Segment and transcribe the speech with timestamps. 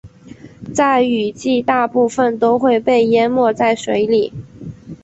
[0.73, 4.33] 在雨季大部分都会被淹没在水里。